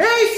Eis 0.00 0.33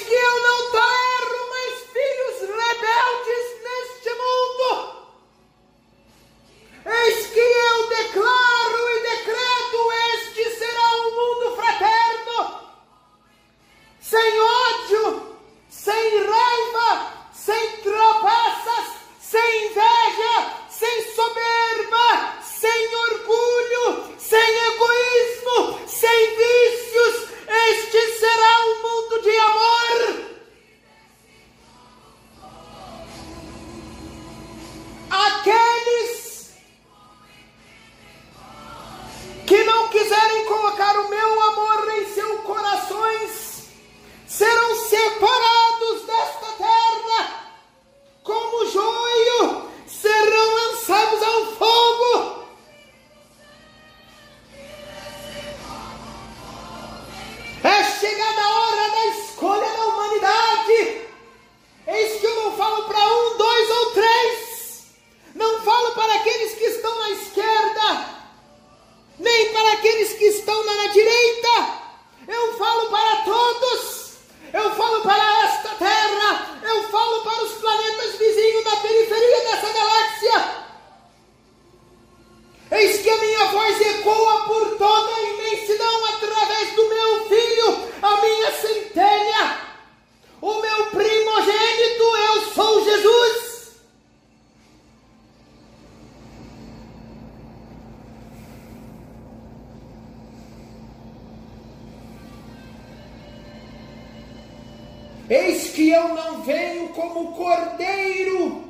como 107.17 107.33
cordeiro, 107.33 108.65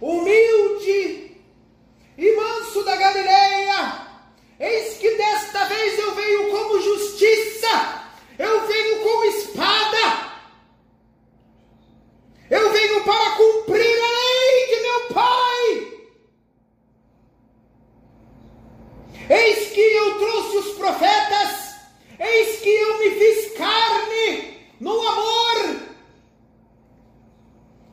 humilde 0.00 1.36
e 2.16 2.36
manso 2.36 2.84
da 2.84 2.94
Galileia. 2.94 4.06
Eis 4.60 4.98
que 4.98 5.10
desta 5.16 5.64
vez 5.64 5.98
eu 5.98 6.14
venho 6.14 6.50
como 6.50 6.80
justiça, 6.80 8.04
eu 8.38 8.68
venho 8.68 9.00
como 9.00 9.24
espada, 9.24 10.30
eu 12.50 12.70
venho 12.70 13.02
para 13.02 13.30
cumprir 13.32 14.00
a 14.00 14.10
lei 14.10 14.66
de 14.68 14.82
meu 14.82 15.00
Pai. 15.14 15.92
Eis 19.28 19.70
que 19.70 19.80
eu 19.80 20.18
trouxe 20.18 20.56
os 20.58 20.74
profetas, 20.76 21.74
eis 22.16 22.60
que 22.60 22.68
eu 22.68 22.98
me 22.98 23.10
fiz 23.10 23.58
carne 23.58 24.70
no 24.78 24.92
amor 25.08 25.90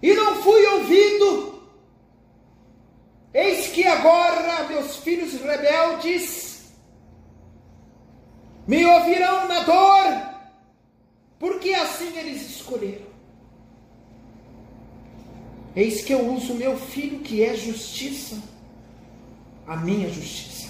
e 0.02 0.14
não 0.14 0.36
fui 0.42 0.66
ouvido. 0.88 1.62
Eis 3.34 3.68
que 3.68 3.86
agora 3.86 4.64
meus 4.68 4.98
filhos 4.98 5.34
rebeldes 5.34 6.72
me 8.66 8.86
ouvirão 8.86 9.48
na 9.48 9.64
dor, 9.64 10.30
porque 11.38 11.74
assim 11.74 12.18
eles 12.18 12.42
escolheram. 12.50 13.06
Eis 15.76 16.04
que 16.04 16.14
eu 16.14 16.34
uso 16.34 16.56
meu 16.56 16.78
filho 16.78 17.20
que 17.20 17.44
é 17.44 17.56
justiça, 17.56 18.42
a 19.68 19.76
minha 19.76 20.10
justiça, 20.10 20.70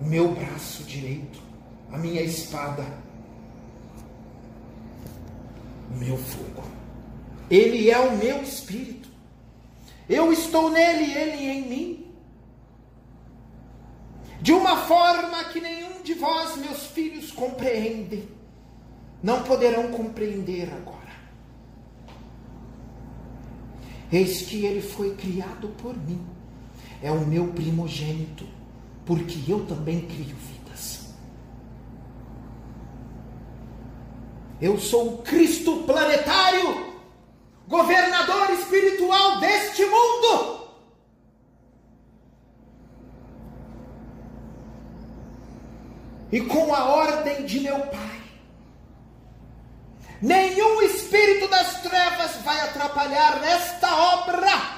o 0.00 0.04
meu 0.04 0.32
braço 0.32 0.84
direito, 0.84 1.38
a 1.92 1.98
minha 1.98 2.22
espada, 2.22 2.86
o 5.90 5.98
meu 5.98 6.16
fogo. 6.16 6.85
Ele 7.50 7.90
é 7.90 7.98
o 7.98 8.16
meu 8.16 8.42
espírito. 8.42 9.08
Eu 10.08 10.32
estou 10.32 10.70
nele, 10.70 11.12
ele 11.12 11.44
em 11.44 11.68
mim. 11.68 12.06
De 14.40 14.52
uma 14.52 14.76
forma 14.76 15.44
que 15.44 15.60
nenhum 15.60 16.02
de 16.02 16.14
vós, 16.14 16.56
meus 16.56 16.86
filhos, 16.86 17.32
compreendem. 17.32 18.28
Não 19.22 19.42
poderão 19.42 19.90
compreender 19.90 20.72
agora. 20.72 20.96
Eis 24.12 24.42
que 24.42 24.64
ele 24.64 24.80
foi 24.80 25.16
criado 25.16 25.68
por 25.78 25.96
mim. 25.96 26.24
É 27.02 27.10
o 27.10 27.26
meu 27.26 27.48
primogênito, 27.48 28.46
porque 29.04 29.50
eu 29.50 29.66
também 29.66 30.02
crio 30.02 30.36
vidas. 30.36 31.14
Eu 34.60 34.78
sou 34.78 35.14
o 35.14 35.18
Cristo 35.18 35.82
planetário, 35.82 36.85
governador 37.66 38.50
espiritual 38.50 39.40
deste 39.40 39.84
mundo. 39.84 40.66
E 46.30 46.40
com 46.40 46.74
a 46.74 46.84
ordem 46.84 47.44
de 47.44 47.60
meu 47.60 47.78
Pai, 47.86 48.22
nenhum 50.20 50.82
espírito 50.82 51.48
das 51.48 51.80
trevas 51.82 52.36
vai 52.42 52.60
atrapalhar 52.60 53.42
esta 53.44 53.94
obra. 53.94 54.76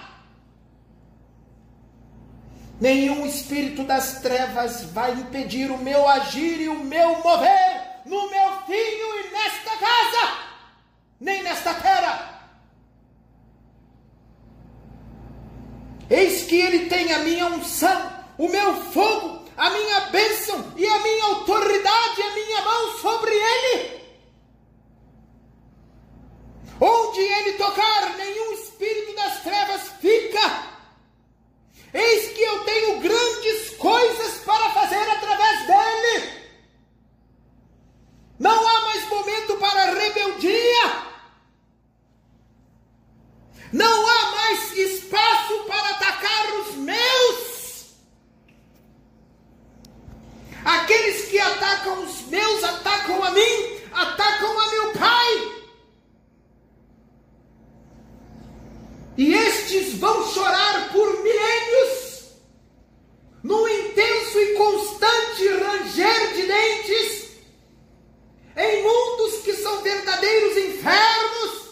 Nenhum 2.81 3.27
espírito 3.27 3.83
das 3.83 4.21
trevas 4.21 4.85
vai 4.93 5.13
impedir 5.13 5.71
o 5.71 5.79
meu 5.79 6.09
agir 6.09 6.61
e 6.61 6.69
o 6.69 6.85
meu 6.85 7.19
mover 7.23 8.03
no 8.05 8.31
meu 8.31 8.63
filho 8.67 9.21
e 9.21 9.31
nesta 9.33 9.77
casa, 9.77 10.39
nem 11.21 11.43
nesta 11.43 11.75
terra. 11.75 12.38
Eis 16.11 16.45
que 16.45 16.57
ele 16.57 16.87
tem 16.87 17.13
a 17.13 17.19
minha 17.21 17.47
unção, 17.47 18.13
o 18.39 18.49
meu 18.49 18.75
fogo, 18.93 19.45
a 19.57 19.71
minha 19.71 20.01
bênção 20.11 20.73
e 20.77 20.87
a 20.87 20.99
minha 21.01 21.25
autoridade, 21.25 22.23
a 22.23 22.35
minha 22.35 22.63
mão 22.63 22.99
sobre 22.99 23.31
ele. 23.31 23.99
Onde 26.81 27.21
ele 27.21 27.53
tocar, 27.55 28.17
nenhum 28.17 28.53
espírito 28.53 29.15
das 29.17 29.43
trevas 29.43 29.83
fica. 30.01 30.69
Eis 31.93 32.33
que 32.33 32.43
eu 32.43 32.65
tenho 32.65 33.01
grandes 33.01 33.71
coisas 33.71 34.39
para 34.45 34.71
fazer 34.71 35.11
através 35.11 35.67
dele. 35.67 36.39
Não 38.39 38.69
há 38.69 38.81
mais 38.83 39.09
momento 39.09 39.57
para 39.57 39.93
rebeldia. 39.93 41.09
Não 43.73 44.07
há 44.07 44.31
mais 44.31 44.73
espaço 44.77 45.65
para 45.67 45.91
atacar 45.91 46.53
os 46.61 46.75
meus. 46.77 47.97
Aqueles 50.65 51.29
que 51.29 51.41
atacam 51.41 52.05
os 52.05 52.23
meus 52.23 52.63
atacam 52.63 53.25
a 53.25 53.31
mim, 53.33 53.81
atacam 53.93 54.61
a 54.61 54.71
meu 54.71 54.93
pai. 54.93 55.59
E 59.19 59.35
estes 59.35 59.95
vão 59.95 60.33
chorar 60.33 60.93
por 60.93 61.25
milênios, 61.25 62.29
num 63.43 63.67
intenso 63.67 64.39
e 64.39 64.55
constante 64.55 65.49
ranger 65.49 66.35
de 66.35 66.43
dentes, 66.43 67.29
em 68.57 68.83
mundos 68.85 69.43
que 69.43 69.55
são 69.55 69.83
verdadeiros 69.83 70.57
infernos, 70.57 71.69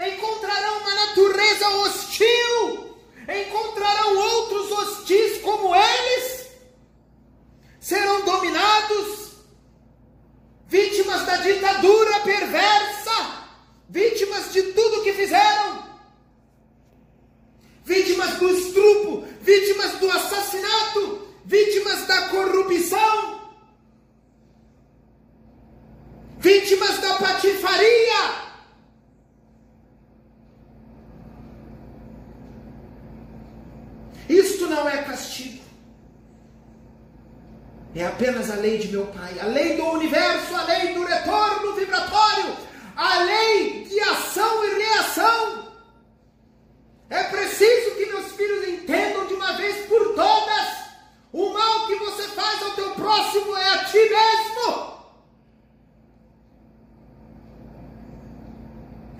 encontrarão 0.00 0.78
uma 0.78 0.94
natureza 0.94 1.68
hostil, 1.68 2.96
encontrarão 3.28 4.16
outros 4.16 4.72
hostis 4.72 5.42
como 5.42 5.74
eles, 5.76 6.48
serão 7.80 8.24
dominados, 8.24 9.32
vítimas 10.68 11.26
da 11.26 11.36
ditadura 11.36 12.12
É 37.94 38.06
apenas 38.06 38.50
a 38.50 38.54
lei 38.54 38.78
de 38.78 38.88
meu 38.88 39.06
Pai, 39.06 39.38
a 39.38 39.46
lei 39.46 39.76
do 39.76 39.84
universo, 39.84 40.54
a 40.54 40.62
lei 40.64 40.94
do 40.94 41.04
retorno 41.04 41.74
vibratório, 41.74 42.56
a 42.96 43.18
lei 43.18 43.84
de 43.84 44.00
ação 44.00 44.64
e 44.64 44.82
reação. 44.82 45.72
É 47.10 47.24
preciso 47.24 47.94
que 47.96 48.06
meus 48.06 48.32
filhos 48.32 48.66
entendam 48.66 49.26
de 49.26 49.34
uma 49.34 49.52
vez 49.58 49.86
por 49.86 50.14
todas: 50.14 50.68
o 51.32 51.50
mal 51.50 51.86
que 51.86 51.96
você 51.96 52.22
faz 52.28 52.62
ao 52.62 52.70
teu 52.70 52.90
próximo 52.94 53.54
é 53.58 53.68
a 53.68 53.84
ti 53.84 53.98
mesmo. 53.98 54.92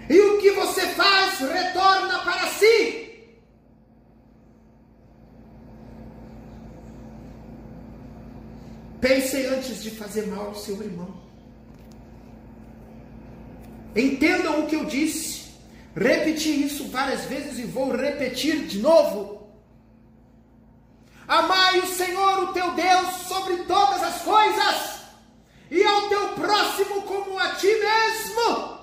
E 0.09 0.19
o 0.19 0.39
que 0.39 0.51
você 0.53 0.87
faz 0.89 1.39
retorna 1.41 2.21
para 2.21 2.47
si. 2.49 3.03
Pense 9.03 9.37
antes 9.47 9.83
de 9.83 9.91
fazer 9.91 10.29
mal 10.29 10.47
ao 10.47 10.55
seu 10.55 10.81
irmão. 10.81 11.13
Entendam 13.97 14.61
o 14.61 14.67
que 14.69 14.77
eu 14.77 14.85
disse. 14.85 15.51
Repeti 15.97 16.65
isso 16.67 16.89
várias 16.89 17.25
vezes 17.25 17.59
e 17.59 17.65
vou 17.65 17.91
repetir 17.91 18.65
de 18.69 18.79
novo. 18.79 19.49
Amai 21.27 21.81
o 21.81 21.87
Senhor, 21.89 22.45
o 22.45 22.53
teu 22.53 22.75
Deus, 22.75 23.09
sobre 23.27 23.57
todas 23.65 24.03
as 24.05 24.23
coisas, 24.23 25.01
e 25.69 25.83
ao 25.83 26.09
teu 26.09 26.29
próximo 26.35 27.03
como 27.03 27.39
a 27.41 27.57
ti 27.57 27.67
mesmo. 27.67 28.79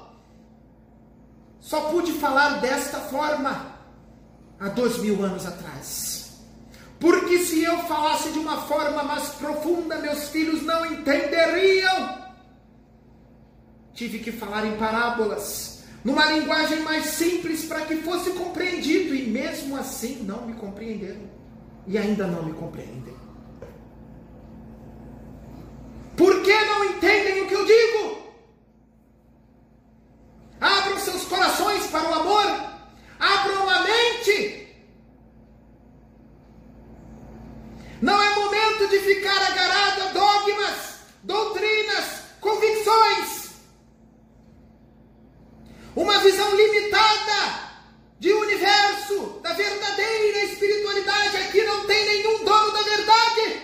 Só 1.61 1.89
pude 1.91 2.11
falar 2.13 2.59
desta 2.59 2.99
forma 2.99 3.73
há 4.59 4.67
dois 4.67 4.97
mil 4.97 5.23
anos 5.23 5.45
atrás. 5.45 6.28
Porque 6.99 7.39
se 7.39 7.63
eu 7.63 7.77
falasse 7.83 8.29
de 8.31 8.39
uma 8.39 8.61
forma 8.63 9.03
mais 9.03 9.29
profunda, 9.29 9.97
meus 9.97 10.29
filhos 10.29 10.63
não 10.63 10.85
entenderiam. 10.85 12.19
Tive 13.99 14.19
que 14.19 14.31
falar 14.31 14.65
em 14.65 14.77
parábolas, 14.77 15.83
numa 16.05 16.25
linguagem 16.31 16.79
mais 16.83 17.05
simples 17.07 17.65
para 17.65 17.81
que 17.81 17.97
fosse 17.97 18.31
compreendido, 18.31 19.13
e 19.13 19.27
mesmo 19.27 19.75
assim 19.75 20.23
não 20.23 20.45
me 20.45 20.53
compreenderam. 20.53 21.29
E 21.85 21.97
ainda 21.97 22.25
não 22.25 22.43
me 22.43 22.53
compreendem. 22.53 23.13
Por 26.15 26.41
que 26.43 26.65
não 26.65 26.85
entendem 26.85 27.41
o 27.41 27.47
que 27.47 27.53
eu 27.53 27.65
digo? 27.65 28.21
Abram 30.61 30.97
seus 30.99 31.25
corações 31.25 31.87
para 31.87 32.09
o 32.09 32.13
amor, 32.13 32.45
abram 33.19 33.69
a 33.69 33.81
mente. 33.81 34.67
Não 38.01 38.21
é 38.21 38.35
momento 38.35 38.87
de 38.89 38.99
ficar 38.99 39.41
agarrado 39.51 40.01
a 40.03 40.11
dogmas, 40.13 40.99
doutrinas, 41.23 42.23
convicções 42.39 43.39
uma 46.09 46.19
visão 46.21 46.55
limitada 46.55 47.69
de 48.19 48.33
universo, 48.33 49.39
da 49.43 49.53
verdadeira 49.53 50.39
espiritualidade. 50.45 51.37
Aqui 51.37 51.63
não 51.63 51.85
tem 51.85 52.05
nenhum 52.05 52.43
dono 52.43 52.71
da 52.73 52.81
verdade. 52.81 53.61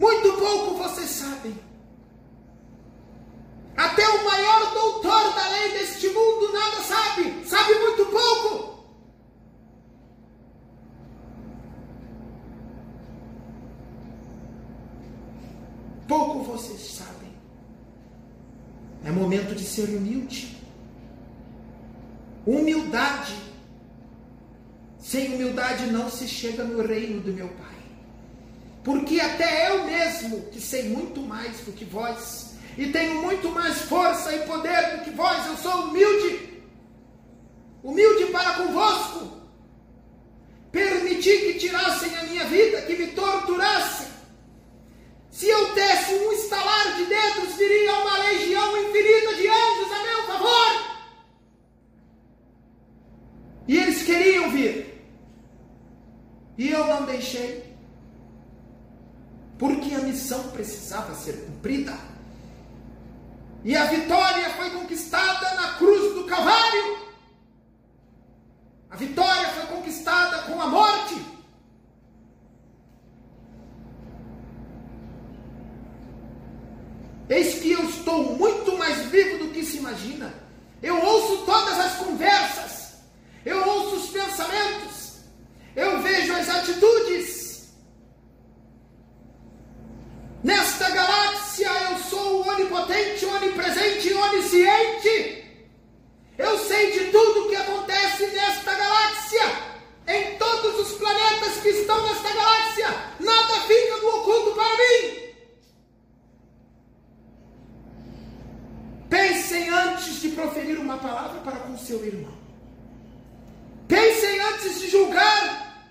Muito 0.00 0.32
pouco 0.32 0.76
vocês 0.76 1.10
sabem. 1.10 1.58
Até 3.76 4.08
o 4.08 4.24
maior 4.24 4.72
doutor 4.72 5.34
da 5.34 5.48
lei 5.50 5.72
deste 5.72 6.08
mundo 6.08 6.52
nada 6.52 6.82
sabe, 6.82 7.46
sabe 7.46 7.74
muito 7.74 8.06
pouco. 8.06 8.78
Pouco 16.08 16.42
vocês 16.44 16.80
sabem. 16.80 17.27
Momento 19.18 19.54
de 19.54 19.64
ser 19.64 19.88
humilde. 19.88 20.56
Humildade. 22.46 23.34
Sem 25.00 25.34
humildade 25.34 25.86
não 25.86 26.08
se 26.08 26.28
chega 26.28 26.62
no 26.62 26.86
reino 26.86 27.20
do 27.20 27.32
meu 27.32 27.48
Pai. 27.48 27.78
Porque 28.84 29.20
até 29.20 29.70
eu 29.70 29.84
mesmo, 29.84 30.42
que 30.52 30.60
sei 30.60 30.88
muito 30.88 31.20
mais 31.20 31.60
do 31.60 31.72
que 31.72 31.84
vós, 31.84 32.54
e 32.76 32.92
tenho 32.92 33.20
muito 33.20 33.50
mais 33.50 33.82
força 33.82 34.32
e 34.34 34.46
poder 34.46 34.96
do 34.98 35.04
que 35.04 35.10
vós, 35.10 35.46
eu 35.46 35.56
sou 35.56 35.88
humilde. 35.88 36.62
Humilde 37.82 38.26
para 38.26 38.54
convosco. 38.54 39.38
Permiti 40.70 41.38
que 41.38 41.54
tirassem 41.54 42.16
a 42.16 42.22
minha 42.24 42.44
vida, 42.44 42.82
que 42.82 42.96
me 42.96 43.08
torturassem 43.08 44.07
se 45.38 45.48
eu 45.48 45.72
desse 45.72 46.14
um 46.14 46.32
estalar 46.32 46.96
de 46.96 47.04
dedos, 47.04 47.54
viria 47.54 47.94
uma 47.94 48.18
legião 48.24 48.76
infinita 48.76 49.36
de 49.36 49.46
anjos 49.46 49.92
a 49.92 50.02
meu 50.02 50.26
favor. 50.26 50.98
E 53.68 53.76
eles 53.76 54.02
queriam 54.02 54.50
vir. 54.50 55.00
E 56.56 56.68
eu 56.68 56.84
não 56.88 57.04
deixei. 57.04 57.72
Porque 59.56 59.94
a 59.94 60.00
missão 60.00 60.42
precisava 60.48 61.14
ser 61.14 61.44
cumprida. 61.44 61.96
E 63.62 63.76
a 63.76 63.84
vitória 63.84 64.50
foi 64.56 64.70
conquistada 64.70 65.54
na 65.54 65.74
cruz 65.74 66.14
do 66.14 66.24
Calvário. 66.24 66.98
A 68.90 68.96
vitória 68.96 69.48
foi 69.50 69.66
conquistada 69.66 70.42
com 70.50 70.60
a 70.60 70.66
morte. 70.66 71.37
Eis 77.28 77.54
que 77.54 77.72
eu 77.72 77.84
estou 77.84 78.36
muito 78.36 78.76
mais 78.78 79.06
vivo 79.06 79.38
do 79.38 79.48
que 79.48 79.62
se 79.62 79.76
imagina. 79.76 80.32
Eu 80.82 80.96
ouço 80.96 81.27
antes 110.18 110.22
de 110.22 110.28
proferir 110.30 110.78
uma 110.78 110.98
palavra 110.98 111.40
para 111.40 111.56
com 111.60 111.78
seu 111.78 112.04
irmão. 112.04 112.34
Pensem 113.86 114.40
antes 114.40 114.80
de 114.80 114.90
julgar. 114.90 115.86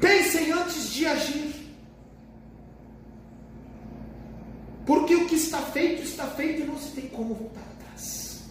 Pensem 0.00 0.52
antes 0.52 0.92
de 0.92 1.06
agir. 1.06 1.54
Porque 4.86 5.14
o 5.14 5.26
que 5.26 5.34
está 5.34 5.60
feito, 5.60 6.02
está 6.02 6.26
feito 6.26 6.62
e 6.62 6.66
não 6.66 6.78
se 6.78 6.90
tem 6.90 7.08
como 7.08 7.34
voltar 7.34 7.62
atrás. 7.62 8.42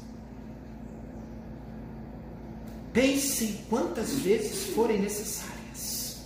Pensem 2.92 3.64
quantas 3.70 4.12
vezes 4.20 4.74
forem 4.74 5.00
necessárias. 5.00 6.18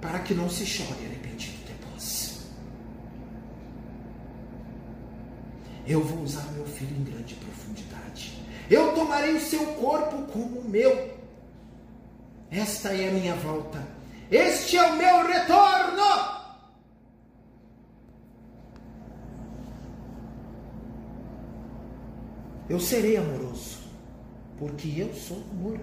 Para 0.00 0.18
que 0.20 0.34
não 0.34 0.50
se 0.50 0.66
chore 0.66 1.06
Eu 5.86 6.02
vou 6.02 6.22
usar 6.22 6.44
meu 6.52 6.66
filho 6.66 6.96
em 6.96 7.04
grande 7.04 7.34
profundidade. 7.34 8.42
Eu 8.68 8.92
tomarei 8.94 9.36
o 9.36 9.40
seu 9.40 9.64
corpo 9.74 10.22
como 10.32 10.60
o 10.60 10.68
meu. 10.68 11.16
Esta 12.50 12.88
é 12.88 13.08
a 13.08 13.12
minha 13.12 13.34
volta. 13.36 13.82
Este 14.30 14.76
é 14.76 14.82
o 14.82 14.96
meu 14.96 15.26
retorno. 15.26 16.36
Eu 22.68 22.80
serei 22.80 23.16
amoroso, 23.16 23.78
porque 24.58 24.92
eu 24.96 25.14
sou 25.14 25.40
amor. 25.52 25.78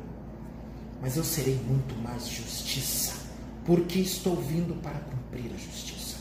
Mas 1.02 1.16
eu 1.16 1.24
serei 1.24 1.56
muito 1.56 1.96
mais 1.96 2.28
justiça, 2.28 3.14
porque 3.66 4.00
estou 4.00 4.36
vindo 4.36 4.74
para 4.82 5.00
cumprir 5.00 5.52
a 5.54 5.58
justiça. 5.58 6.13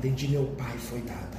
Ordem 0.00 0.14
de 0.14 0.28
meu 0.28 0.46
Pai 0.56 0.78
foi 0.78 1.02
dada. 1.02 1.38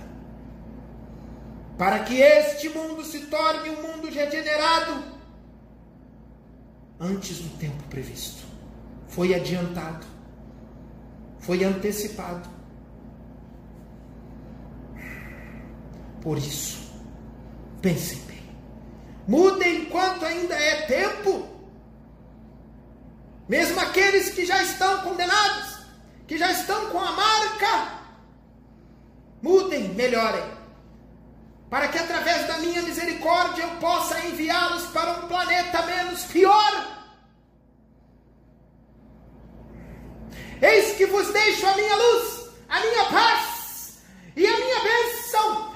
Para 1.80 2.00
que 2.00 2.22
este 2.22 2.70
mundo 2.70 3.04
se 3.04 3.22
torne 3.26 3.72
um 3.72 3.82
mundo 3.82 4.08
regenerado 4.08 5.04
antes 7.00 7.40
do 7.40 7.58
tempo 7.58 7.82
previsto. 7.90 8.46
Foi 9.08 9.34
adiantado, 9.34 10.06
foi 11.40 11.64
antecipado. 11.64 12.48
Por 16.22 16.38
isso, 16.38 16.80
Pensem 17.82 18.20
bem. 18.28 18.44
Mudem 19.28 19.82
enquanto 19.82 20.24
ainda 20.24 20.54
é 20.54 20.86
tempo. 20.86 21.50
Mesmo 23.50 23.80
aqueles 23.80 24.30
que 24.30 24.46
já 24.46 24.62
estão 24.62 25.02
condenados, 25.02 25.80
que 26.28 26.38
já 26.38 26.52
estão 26.52 26.92
com 26.92 27.00
a 27.00 27.12
marca, 27.12 28.01
mudem, 29.42 29.90
melhorem, 29.90 30.44
para 31.70 31.88
que 31.88 31.98
através 31.98 32.48
da 32.48 32.58
minha 32.60 32.82
misericórdia 32.82 33.64
eu 33.64 33.70
possa 33.78 34.20
enviá-los 34.26 34.88
para 34.88 35.12
um 35.12 35.28
planeta 35.28 35.82
menos 35.84 36.24
pior. 36.26 37.02
Eis 40.62 40.96
que 40.96 41.06
vos 41.08 41.28
deixo 41.32 41.66
a 41.66 41.76
minha 41.76 41.96
luz, 41.96 42.50
a 42.70 42.80
minha 42.80 43.06
paz 43.06 44.04
e 44.36 44.46
a 44.46 44.58
minha 44.58 44.80
bênção 44.84 45.71